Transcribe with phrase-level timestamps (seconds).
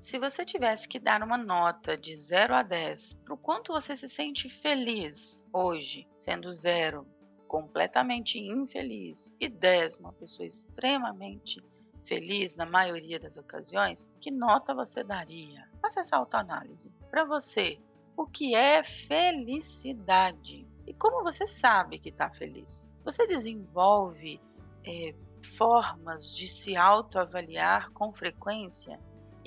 [0.00, 3.96] Se você tivesse que dar uma nota de 0 a 10 para o quanto você
[3.96, 7.04] se sente feliz hoje, sendo 0
[7.48, 11.60] completamente infeliz e 10 uma pessoa extremamente
[12.04, 15.68] feliz na maioria das ocasiões, que nota você daria?
[15.82, 16.94] Faça essa autoanálise.
[17.10, 17.80] Para você,
[18.16, 20.64] o que é felicidade?
[20.86, 22.88] E como você sabe que está feliz?
[23.04, 24.40] Você desenvolve
[24.86, 25.12] é,
[25.42, 29.00] formas de se autoavaliar com frequência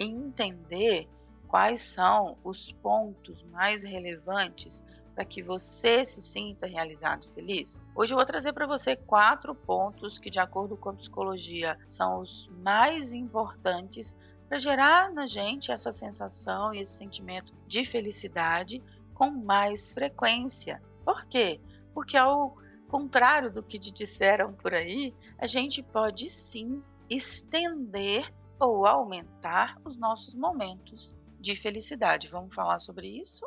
[0.03, 1.07] entender
[1.47, 4.83] quais são os pontos mais relevantes
[5.13, 7.83] para que você se sinta realizado e feliz?
[7.93, 12.21] Hoje eu vou trazer para você quatro pontos que, de acordo com a psicologia, são
[12.21, 14.15] os mais importantes
[14.47, 18.81] para gerar na gente essa sensação e esse sentimento de felicidade
[19.13, 20.81] com mais frequência.
[21.05, 21.59] Por quê?
[21.93, 28.85] Porque ao contrário do que te disseram por aí, a gente pode sim estender ou
[28.85, 32.27] aumentar os nossos momentos de felicidade.
[32.27, 33.43] Vamos falar sobre isso?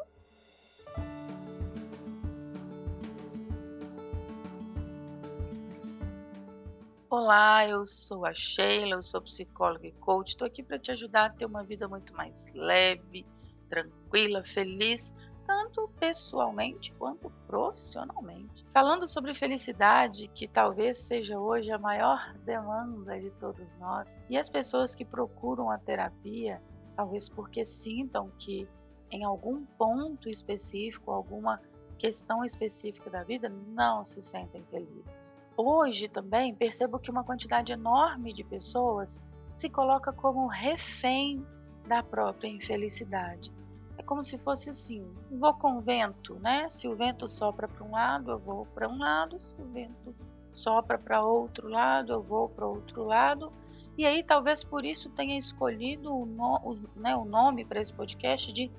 [7.08, 10.30] Olá, eu sou a Sheila, eu sou psicóloga e coach.
[10.30, 13.24] Estou aqui para te ajudar a ter uma vida muito mais leve,
[13.68, 15.14] tranquila, feliz,
[15.46, 18.66] tanto pessoalmente quanto profissionalmente.
[18.72, 24.48] Falando sobre felicidade, que talvez seja hoje a maior demanda de todos nós, e as
[24.48, 26.62] pessoas que procuram a terapia,
[26.96, 28.68] talvez porque sintam que
[29.10, 31.60] em algum ponto específico, alguma
[31.96, 35.36] questão específica da vida, não se sentem felizes.
[35.56, 39.22] Hoje também percebo que uma quantidade enorme de pessoas
[39.54, 41.46] se coloca como refém
[41.86, 43.52] da própria infelicidade.
[43.98, 46.68] É como se fosse assim: vou com o vento, né?
[46.68, 50.14] Se o vento sopra para um lado, eu vou para um lado, se o vento
[50.52, 53.52] sopra para outro lado, eu vou para outro lado.
[53.96, 57.92] E aí, talvez por isso tenha escolhido o, no, o, né, o nome para esse
[57.92, 58.70] podcast de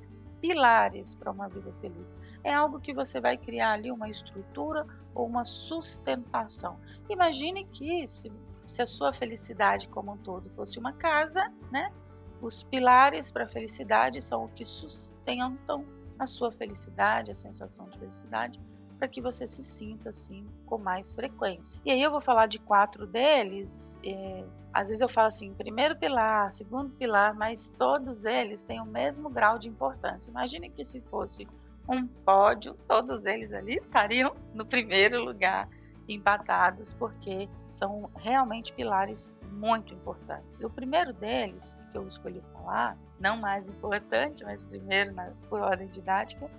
[0.42, 2.16] pilares para uma vida feliz.
[2.44, 6.78] É algo que você vai criar ali uma estrutura ou uma sustentação.
[7.10, 8.32] Imagine que se,
[8.68, 11.92] se a sua felicidade como um todo fosse uma casa, né?
[12.46, 15.84] Os pilares para a felicidade são o que sustentam
[16.20, 18.62] a sua felicidade, a sensação de felicidade
[19.00, 21.80] para que você se sinta assim com mais frequência.
[21.84, 23.98] E aí eu vou falar de quatro deles.
[24.06, 28.86] É, às vezes eu falo assim, primeiro pilar, segundo pilar, mas todos eles têm o
[28.86, 30.30] mesmo grau de importância.
[30.30, 31.48] Imagine que se fosse
[31.90, 35.68] um pódio, todos eles ali estariam no primeiro lugar,
[36.08, 40.60] empatados, porque são realmente pilares muito importantes.
[40.60, 45.88] O primeiro deles, que eu escolhi falar, não mais importante, mas primeiro na, por ordem
[45.88, 46.50] didática,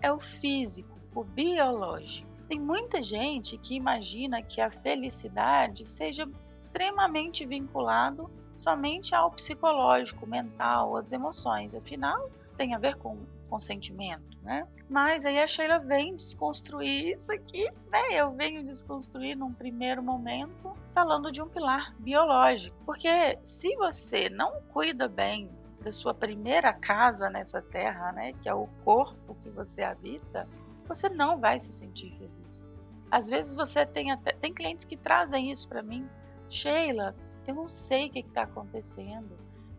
[0.00, 2.28] é o físico o biológico.
[2.46, 6.28] Tem muita gente que imagina que a felicidade seja
[6.60, 11.74] extremamente vinculado somente ao psicológico, mental, às emoções.
[11.74, 13.18] Afinal, tem a ver com,
[13.48, 14.66] com sentimento, né?
[14.88, 18.12] Mas aí a Sheila vem desconstruir isso aqui, né?
[18.12, 22.76] Eu venho desconstruir num primeiro momento falando de um pilar biológico.
[22.84, 25.50] Porque se você não cuida bem
[25.80, 30.48] da sua primeira casa nessa terra, né, que é o corpo que você habita,
[30.88, 32.68] você não vai se sentir feliz.
[33.10, 36.08] Às vezes você tem até tem clientes que trazem isso para mim,
[36.48, 37.14] Sheila,
[37.46, 39.36] eu não sei o que está acontecendo.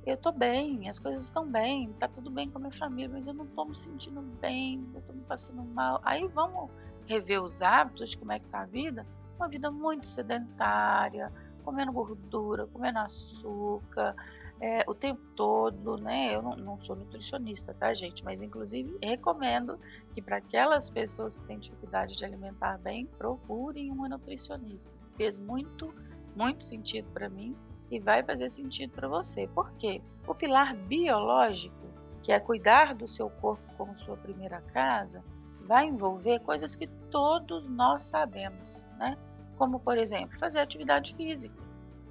[0.07, 3.27] Eu estou bem, as coisas estão bem, está tudo bem com a minha família, mas
[3.27, 5.99] eu não estou me sentindo bem, eu estou me passando mal.
[6.01, 6.71] Aí vamos
[7.05, 9.05] rever os hábitos, como é que está a vida?
[9.35, 11.29] Uma vida muito sedentária,
[11.61, 14.15] comendo gordura, comendo açúcar,
[14.61, 16.33] é, o tempo todo, né?
[16.33, 18.23] Eu não, não, sou nutricionista, tá, gente?
[18.23, 19.77] Mas, inclusive, recomendo
[20.15, 24.89] que para aquelas pessoas que têm dificuldade de alimentar bem, procurem uma nutricionista.
[25.17, 25.93] Fez muito,
[26.33, 27.57] muito sentido para mim
[27.89, 29.47] e vai fazer sentido para você.
[29.47, 30.01] Por quê?
[30.27, 31.75] O pilar biológico,
[32.21, 35.23] que é cuidar do seu corpo como sua primeira casa,
[35.61, 39.17] vai envolver coisas que todos nós sabemos, né?
[39.57, 41.55] Como, por exemplo, fazer atividade física.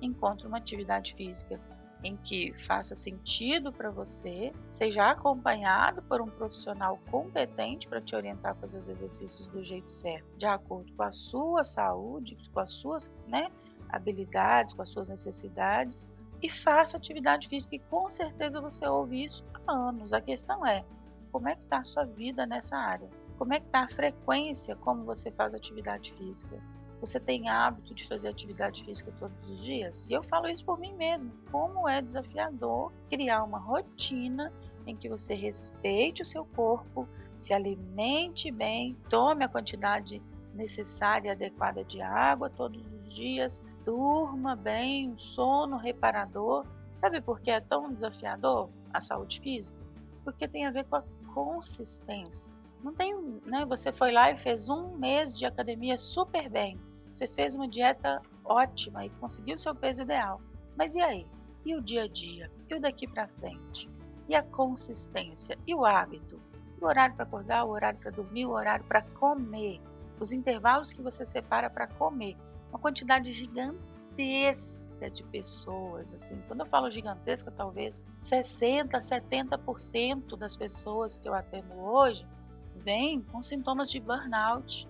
[0.01, 1.61] Encontre uma atividade física
[2.05, 8.53] em que faça sentido para você, seja acompanhado por um profissional competente para te orientar
[8.53, 12.73] a fazer os exercícios do jeito certo, de acordo com a sua saúde, com as
[12.73, 13.49] suas né,
[13.97, 16.11] habilidades, com as suas necessidades,
[16.43, 17.77] e faça atividade física.
[17.77, 20.13] E com certeza você ouve isso há anos.
[20.13, 20.85] A questão é
[21.33, 23.09] como é que está a sua vida nessa área?
[23.37, 26.59] Como é que está a frequência como você faz atividade física?
[27.01, 30.09] Você tem hábito de fazer atividade física todos os dias?
[30.09, 31.31] E eu falo isso por mim mesmo.
[31.53, 34.51] Como é desafiador criar uma rotina
[34.87, 37.07] em que você respeite o seu corpo,
[37.37, 40.23] se alimente bem, tome a quantidade
[40.55, 46.65] necessária e adequada de água todos os dias, durma bem, um sono reparador
[46.97, 49.79] Sabe por que é tão desafiador a saúde física?
[50.25, 51.05] Porque tem a ver com a
[51.35, 52.55] consistência.
[52.83, 53.15] Não tem,
[53.45, 53.67] né?
[53.67, 56.81] Você foi lá e fez um mês de academia super bem.
[57.13, 60.41] Você fez uma dieta ótima e conseguiu seu peso ideal.
[60.75, 61.27] Mas e aí?
[61.67, 62.51] E o dia a dia?
[62.71, 63.91] E o daqui para frente?
[64.27, 65.59] E a consistência?
[65.67, 66.41] E o hábito?
[66.81, 69.83] E o horário para acordar, o horário para dormir, o horário para comer?
[70.19, 72.39] Os intervalos que você separa para comer.
[72.71, 76.41] Uma quantidade gigantesca de pessoas, assim.
[76.47, 82.27] Quando eu falo gigantesca, talvez 60, 70% das pessoas que eu atendo hoje
[82.75, 84.89] vêm com sintomas de burnout,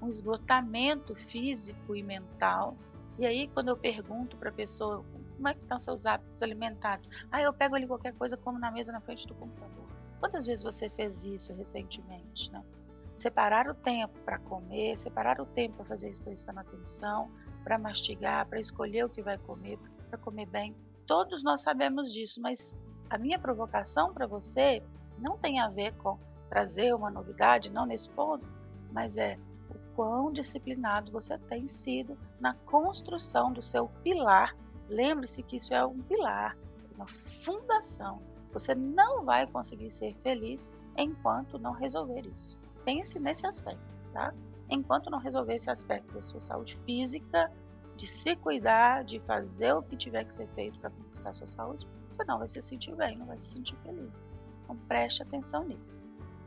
[0.00, 2.76] um esgotamento físico e mental.
[3.18, 5.04] E aí, quando eu pergunto para a pessoa
[5.36, 8.70] como é que estão seus hábitos alimentares, ah, eu pego ali qualquer coisa como na
[8.70, 9.86] mesa na frente do computador.
[10.20, 12.62] Quantas vezes você fez isso recentemente, né?
[13.18, 17.28] Separar o tempo para comer, separar o tempo para fazer isso prestando atenção,
[17.64, 19.76] para mastigar, para escolher o que vai comer,
[20.08, 20.72] para comer bem.
[21.04, 22.78] Todos nós sabemos disso, mas
[23.10, 24.80] a minha provocação para você
[25.18, 26.16] não tem a ver com
[26.48, 28.46] trazer uma novidade, não nesse ponto,
[28.92, 29.36] mas é
[29.96, 34.54] quão disciplinado você tem sido na construção do seu pilar.
[34.88, 36.56] Lembre-se que isso é um pilar,
[36.94, 38.22] uma fundação.
[38.52, 42.56] Você não vai conseguir ser feliz enquanto não resolver isso.
[42.88, 44.32] Pense nesse aspecto, tá?
[44.70, 47.52] Enquanto não resolver esse aspecto da sua saúde física,
[47.94, 51.46] de se cuidar, de fazer o que tiver que ser feito para conquistar a sua
[51.46, 54.32] saúde, você não vai se sentir bem, não vai se sentir feliz.
[54.64, 56.00] Então preste atenção nisso.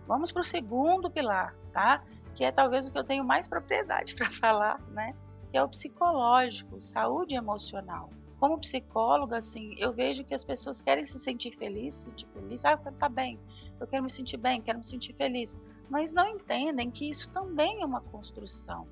[0.08, 2.04] Vamos para o segundo pilar, tá?
[2.34, 5.14] que é talvez o que eu tenho mais propriedade para falar, né?
[5.52, 8.10] Que é o psicológico, saúde emocional.
[8.40, 12.66] Como psicóloga, assim, eu vejo que as pessoas querem se sentir feliz, se sentir feliz,
[12.66, 13.40] ah, eu quero estar bem,
[13.80, 15.56] eu quero me sentir bem, quero me sentir feliz,
[15.92, 18.88] mas não entendem que isso também é uma construção,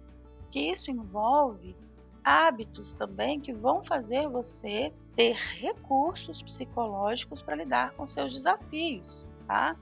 [0.52, 1.74] que isso envolve
[2.22, 9.78] hábitos também que vão fazer você ter recursos psicológicos para lidar com seus desafios, tá?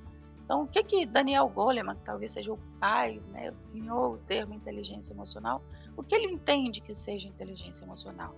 [0.46, 4.54] Então, o que que Daniel Goleman, que talvez seja o pai, né, cunhou o termo
[4.54, 5.62] inteligência emocional,
[5.98, 8.36] o que ele entende que seja inteligência emocional?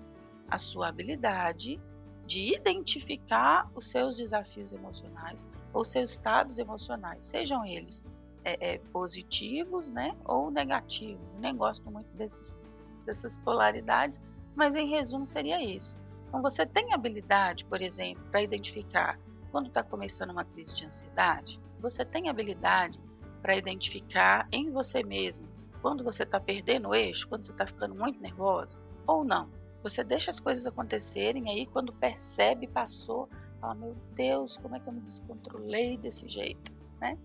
[0.50, 1.80] A sua habilidade
[2.25, 8.04] de identificar os seus desafios emocionais ou seus estados emocionais, sejam eles
[8.50, 11.22] é, é, positivos né, ou negativos.
[11.40, 12.57] Nem gosto muito desses,
[13.06, 14.19] dessas polaridades,
[14.56, 15.98] mas em resumo seria isso.
[16.28, 19.19] Então, você tem habilidade, por exemplo, para identificar
[19.51, 23.00] quando está começando uma crise de ansiedade, você tem habilidade
[23.42, 25.48] para identificar em você mesmo
[25.81, 29.50] quando você está perdendo o eixo, quando você está ficando muito nervoso ou não.
[29.81, 33.30] Você deixa as coisas acontecerem aí quando percebe, passou,
[33.62, 37.18] fala, meu Deus, como é que eu me descontrolei desse jeito, né?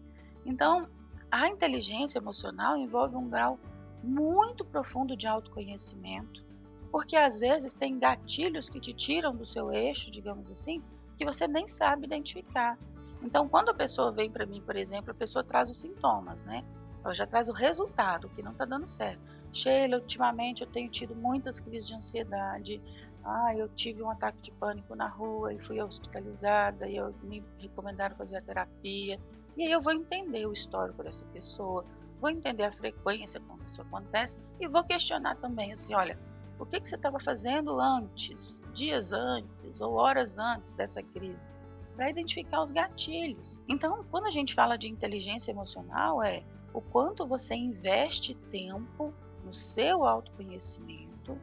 [0.46, 0.86] Então,
[1.34, 3.58] a inteligência emocional envolve um grau
[4.04, 6.44] muito profundo de autoconhecimento,
[6.92, 10.80] porque às vezes tem gatilhos que te tiram do seu eixo, digamos assim,
[11.18, 12.78] que você nem sabe identificar.
[13.20, 16.62] Então, quando a pessoa vem para mim, por exemplo, a pessoa traz os sintomas, né?
[17.04, 19.20] Ela já traz o resultado, que não está dando certo.
[19.52, 22.80] Sheila, ultimamente eu tenho tido muitas crises de ansiedade.
[23.24, 27.42] Ah, eu tive um ataque de pânico na rua e fui hospitalizada e eu, me
[27.58, 29.18] recomendaram fazer a terapia.
[29.56, 31.84] E aí eu vou entender o histórico dessa pessoa,
[32.20, 36.18] vou entender a frequência com que isso acontece e vou questionar também, assim, olha,
[36.58, 41.48] o que, que você estava fazendo antes, dias antes ou horas antes dessa crise?
[41.96, 43.60] Para identificar os gatilhos.
[43.68, 49.12] Então, quando a gente fala de inteligência emocional, é o quanto você investe tempo
[49.44, 51.38] no seu autoconhecimento,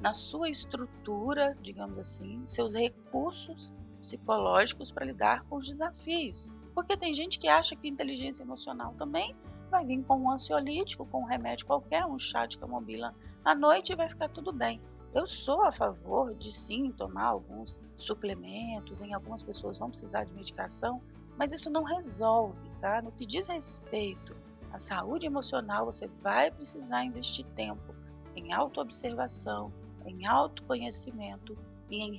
[0.00, 3.72] na sua estrutura, digamos assim, seus recursos
[4.02, 6.54] psicológicos para lidar com os desafios.
[6.74, 9.34] Porque tem gente que acha que inteligência emocional também
[9.70, 13.92] vai vir com um ansiolítico, com um remédio qualquer, um chá de camomila à noite
[13.92, 14.80] e vai ficar tudo bem.
[15.14, 20.32] Eu sou a favor de sim tomar alguns suplementos, em algumas pessoas vão precisar de
[20.32, 21.02] medicação,
[21.36, 23.00] mas isso não resolve, tá?
[23.02, 24.34] No que diz respeito
[24.72, 27.94] à saúde emocional, você vai precisar investir tempo
[28.34, 29.70] em autoobservação,
[30.06, 31.56] em autoconhecimento
[31.90, 32.18] e em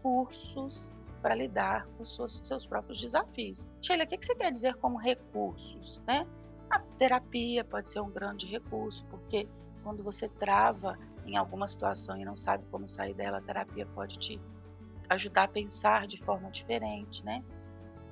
[0.00, 0.90] recursos
[1.20, 3.66] para lidar com os seus, próprios desafios.
[3.82, 6.02] Sheila, o que você quer dizer como recursos?
[6.06, 6.26] Né?
[6.70, 9.46] A terapia pode ser um grande recurso, porque
[9.82, 14.18] quando você trava em alguma situação e não sabe como sair dela, a terapia pode
[14.18, 14.40] te
[15.08, 17.42] ajudar a pensar de forma diferente, né?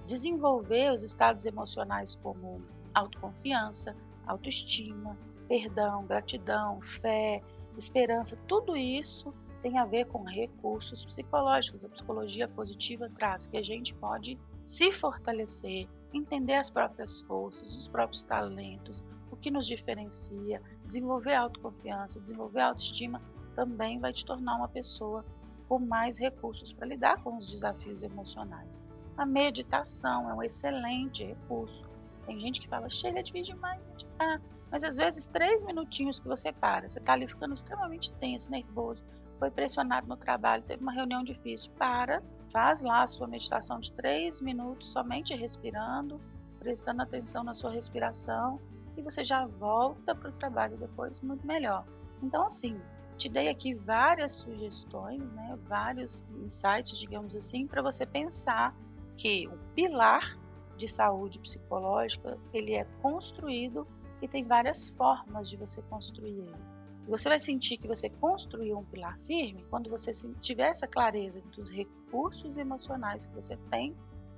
[0.06, 2.60] Desenvolver os estados emocionais como
[2.92, 3.94] autoconfiança,
[4.26, 5.16] autoestima,
[5.46, 7.42] perdão, gratidão, fé,
[7.76, 11.84] esperança, tudo isso tem a ver com recursos psicológicos.
[11.84, 17.88] A psicologia positiva traz que a gente pode se fortalecer, entender as próprias forças, os
[17.88, 23.20] próprios talentos, o que nos diferencia, desenvolver autoconfiança, desenvolver autoestima,
[23.54, 25.24] também vai te tornar uma pessoa
[25.68, 28.84] com mais recursos para lidar com os desafios emocionais.
[29.16, 31.84] A meditação é um excelente recurso.
[32.24, 34.40] Tem gente que fala, chega, é difícil demais meditar.
[34.70, 39.02] Mas às vezes, três minutinhos que você para, você está ali ficando extremamente tenso, nervoso,
[39.38, 43.92] foi pressionado no trabalho, teve uma reunião difícil, para, faz lá a sua meditação de
[43.92, 46.20] três minutos, somente respirando,
[46.58, 48.60] prestando atenção na sua respiração,
[48.96, 51.86] e você já volta para o trabalho depois muito melhor.
[52.22, 52.80] Então, assim,
[53.16, 58.74] te dei aqui várias sugestões, né, vários insights, digamos assim, para você pensar
[59.16, 60.36] que o pilar
[60.76, 63.86] de saúde psicológica ele é construído
[64.22, 66.77] e tem várias formas de você construir ele.
[67.08, 71.70] Você vai sentir que você construiu um pilar firme quando você tiver essa clareza dos
[71.70, 73.96] recursos emocionais que você tem,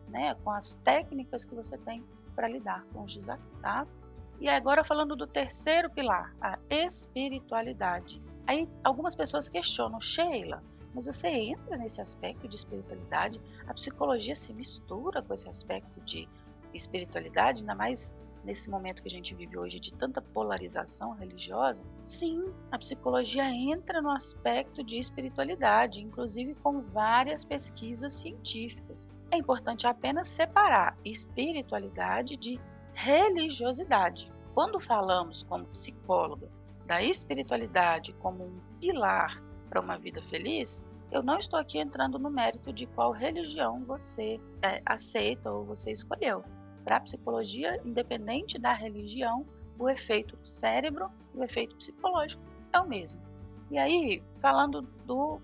[0.08, 3.60] né, com as técnicas que você tem para lidar com os desafios.
[3.60, 3.86] Tá?
[4.40, 8.22] E agora falando do terceiro pilar, a espiritualidade.
[8.46, 10.62] Aí algumas pessoas questionam, Sheila,
[10.94, 16.28] mas você entra nesse aspecto de espiritualidade, a psicologia se mistura com esse aspecto de
[16.72, 21.82] espiritualidade, ainda mais nesse momento que a gente vive hoje de tanta polarização religiosa.
[22.02, 29.11] Sim, a psicologia entra no aspecto de espiritualidade, inclusive com várias pesquisas científicas.
[29.30, 32.61] É importante apenas separar espiritualidade de
[32.94, 34.32] religiosidade.
[34.54, 36.49] Quando falamos como psicóloga
[36.87, 42.30] da espiritualidade como um pilar para uma vida feliz, eu não estou aqui entrando no
[42.30, 46.44] mérito de qual religião você é, aceita ou você escolheu.
[46.84, 49.46] Para a psicologia, independente da religião,
[49.78, 53.20] o efeito cérebro e o efeito psicológico é o mesmo.
[53.70, 55.40] E aí, falando do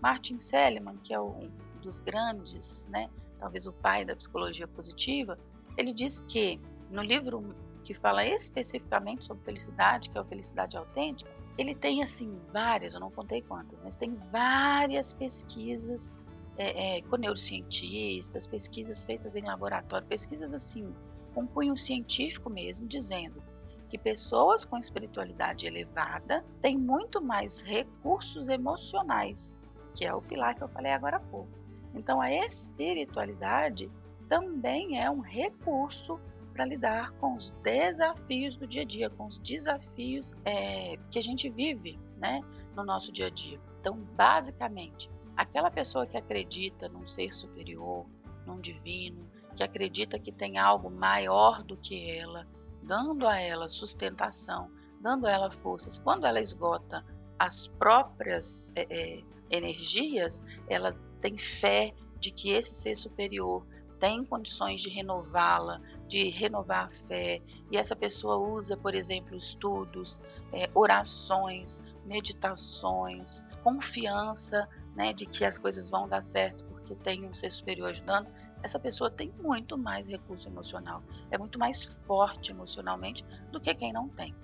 [0.00, 5.38] Martin Seligman, que é um dos grandes, né, talvez o pai da psicologia positiva,
[5.76, 7.54] ele diz que no livro
[7.84, 13.00] que fala especificamente sobre felicidade, que é o Felicidade Autêntica, ele tem assim várias, eu
[13.00, 16.10] não contei quantas, mas tem várias pesquisas
[16.58, 20.92] é, é, com neurocientistas, pesquisas feitas em laboratório, pesquisas assim
[21.32, 23.40] com cunho científico mesmo, dizendo
[23.88, 29.56] que pessoas com espiritualidade elevada têm muito mais recursos emocionais,
[29.94, 31.48] que é o pilar que eu falei agora há pouco.
[31.94, 33.90] Então, a espiritualidade
[34.28, 36.20] também é um recurso
[36.52, 41.22] para lidar com os desafios do dia a dia, com os desafios é, que a
[41.22, 42.42] gente vive né,
[42.74, 43.60] no nosso dia a dia.
[43.80, 48.04] Então, basicamente, aquela pessoa que acredita num ser superior,
[48.44, 52.44] num divino, que acredita que tem algo maior do que ela,
[52.82, 54.68] dando a ela sustentação,
[55.00, 57.04] dando a ela forças, quando ela esgota
[57.38, 63.64] as próprias é, é, energias, ela tem fé de que esse ser superior
[64.00, 70.20] tem condições de renová-la, de renovar a fé, e essa pessoa usa, por exemplo, estudos,
[70.52, 77.34] é, orações, meditações, confiança né, de que as coisas vão dar certo porque tem um
[77.34, 78.28] ser superior ajudando,
[78.62, 83.92] essa pessoa tem muito mais recurso emocional, é muito mais forte emocionalmente do que quem
[83.92, 84.34] não tem.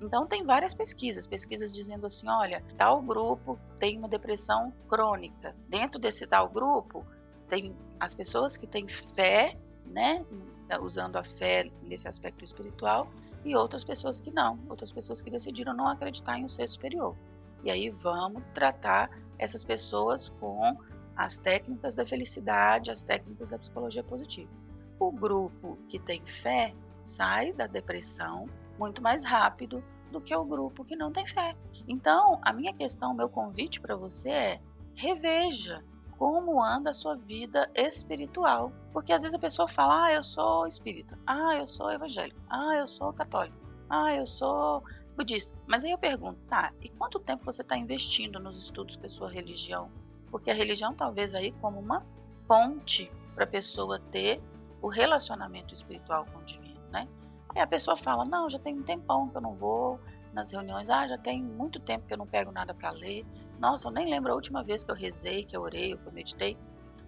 [0.00, 5.56] Então tem várias pesquisas, pesquisas dizendo assim, olha, tal grupo tem uma depressão crônica.
[5.66, 7.06] Dentro desse tal grupo,
[7.48, 10.24] tem as pessoas que têm fé, né,
[10.80, 13.08] usando a fé nesse aspecto espiritual,
[13.44, 17.14] e outras pessoas que não, outras pessoas que decidiram não acreditar em um ser superior.
[17.62, 20.76] E aí vamos tratar essas pessoas com
[21.16, 24.50] as técnicas da felicidade, as técnicas da psicologia positiva.
[24.98, 30.84] O grupo que tem fé sai da depressão muito mais rápido do que o grupo
[30.84, 31.54] que não tem fé.
[31.86, 34.60] Então, a minha questão, meu convite para você é
[34.94, 35.84] reveja
[36.24, 38.72] como anda a sua vida espiritual.
[38.94, 42.76] Porque às vezes a pessoa fala, ah, eu sou espírita, ah, eu sou evangélico, ah,
[42.76, 43.54] eu sou católico,
[43.90, 44.82] ah, eu sou
[45.14, 45.54] budista.
[45.66, 49.08] Mas aí eu pergunto, tá, e quanto tempo você está investindo nos estudos com a
[49.10, 49.90] sua religião?
[50.30, 52.02] Porque a religião talvez aí como uma
[52.48, 54.40] ponte para a pessoa ter
[54.80, 57.06] o relacionamento espiritual com o divino, né?
[57.50, 60.00] Aí a pessoa fala, não, já tem um tempão que eu não vou
[60.34, 63.24] nas reuniões, ah, já tem muito tempo que eu não pego nada para ler,
[63.58, 66.12] nossa, eu nem lembro a última vez que eu rezei, que eu orei, que eu
[66.12, 66.58] meditei.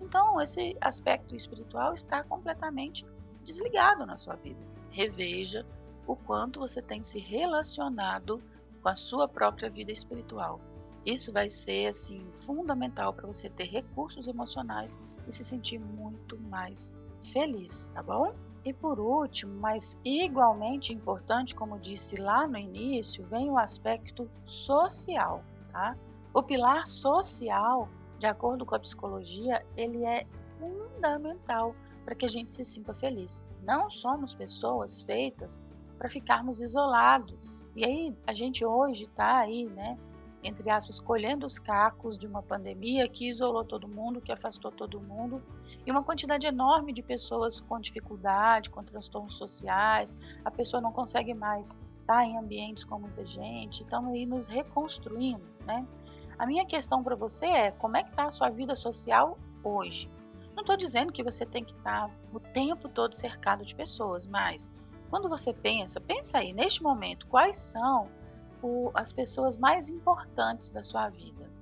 [0.00, 3.04] Então, esse aspecto espiritual está completamente
[3.44, 4.60] desligado na sua vida.
[4.90, 5.66] Reveja
[6.06, 8.42] o quanto você tem se relacionado
[8.82, 10.60] com a sua própria vida espiritual.
[11.04, 16.92] Isso vai ser assim fundamental para você ter recursos emocionais e se sentir muito mais
[17.20, 18.34] feliz, tá bom?
[18.66, 25.44] E por último, mas igualmente importante, como disse lá no início, vem o aspecto social,
[25.70, 25.96] tá?
[26.34, 30.26] O pilar social, de acordo com a psicologia, ele é
[30.58, 33.44] fundamental para que a gente se sinta feliz.
[33.62, 35.60] Não somos pessoas feitas
[35.96, 37.62] para ficarmos isolados.
[37.76, 39.96] E aí a gente hoje está aí, né,
[40.42, 45.00] entre aspas, colhendo os cacos de uma pandemia que isolou todo mundo, que afastou todo
[45.00, 45.40] mundo,
[45.86, 51.32] e uma quantidade enorme de pessoas com dificuldade, com transtornos sociais, a pessoa não consegue
[51.32, 55.86] mais estar em ambientes com muita gente, estamos aí nos reconstruindo, né?
[56.38, 60.10] A minha questão para você é como é que está a sua vida social hoje?
[60.54, 64.72] Não estou dizendo que você tem que estar o tempo todo cercado de pessoas, mas
[65.08, 68.08] quando você pensa, pensa aí, neste momento, quais são
[68.62, 71.55] o, as pessoas mais importantes da sua vida?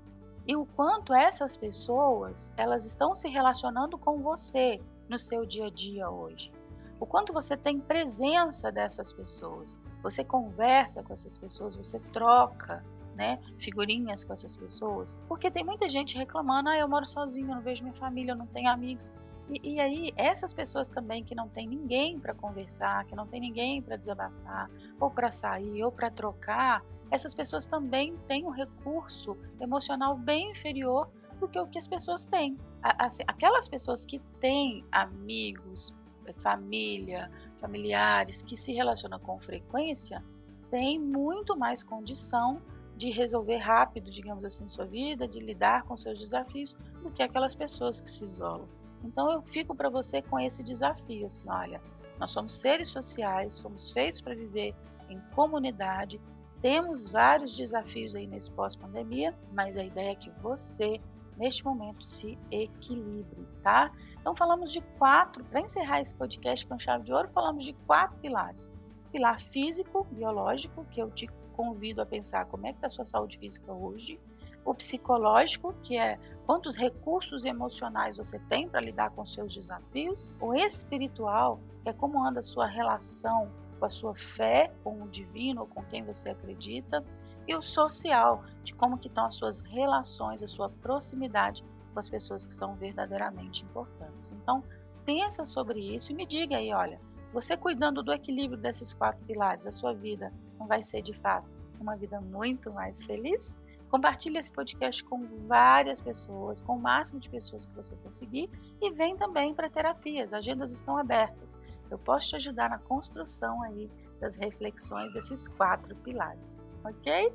[0.47, 5.71] E o quanto essas pessoas, elas estão se relacionando com você no seu dia a
[5.71, 6.53] dia hoje?
[7.01, 9.77] O quanto você tem presença dessas pessoas?
[10.03, 12.85] Você conversa com essas pessoas, você troca
[13.15, 17.55] né, figurinhas com essas pessoas, porque tem muita gente reclamando, ah, eu moro sozinho, eu
[17.55, 19.11] não vejo minha família, eu não tenho amigos.
[19.49, 23.41] E, e aí, essas pessoas também que não tem ninguém para conversar, que não tem
[23.41, 26.83] ninguém para desabafar, ou para sair, ou para trocar,
[27.15, 32.25] essas pessoas também têm um recurso emocional bem inferior do que o que as pessoas
[32.25, 32.59] têm.
[32.83, 35.95] Assim, aquelas pessoas que têm amigos,
[36.39, 37.31] família,
[37.61, 40.25] familiares, que se relacionam com frequência,
[40.71, 42.61] têm muito mais condição
[42.97, 47.55] de resolver rápido, digamos assim, sua vida, de lidar com seus desafios, do que aquelas
[47.55, 48.69] pessoas que se isolam.
[49.05, 51.81] Então eu fico para você com esse desafio, assim, olha,
[52.19, 54.75] nós somos seres sociais, fomos feitos para viver
[55.09, 56.21] em comunidade,
[56.65, 60.99] temos vários desafios aí nesse pós-pandemia, mas a ideia é que você,
[61.37, 63.93] neste momento, se equilibre, tá?
[64.19, 68.17] Então falamos de quatro, para encerrar esse podcast com chave de ouro, falamos de quatro
[68.17, 68.73] pilares.
[69.13, 73.05] Pilar físico, biológico, que eu te convido a pensar como é que está a sua
[73.05, 74.19] saúde física hoje,
[74.65, 80.55] o psicológico, que é quantos recursos emocionais você tem para lidar com seus desafios, o
[80.55, 83.51] espiritual, que é como anda a sua relação
[83.85, 87.05] com a sua fé, com o divino ou com quem você acredita,
[87.47, 91.63] e o social, de como que estão as suas relações, a sua proximidade
[91.93, 94.33] com as pessoas que são verdadeiramente importantes.
[94.33, 94.65] Então,
[95.05, 96.99] pensa sobre isso e me diga aí, olha,
[97.31, 101.47] você cuidando do equilíbrio desses quatro pilares, a sua vida não vai ser de fato
[101.79, 103.61] uma vida muito mais feliz?
[103.95, 108.51] Compartilhe esse podcast com várias pessoas, com o máximo de pessoas que você conseguir
[108.83, 110.33] e vem também para terapias.
[110.33, 111.57] As agendas estão abertas.
[111.89, 113.89] Eu posso te ajudar na construção aí
[114.21, 117.33] das reflexões desses quatro pilares, ok?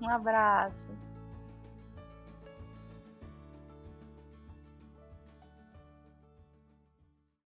[0.00, 0.88] Um abraço.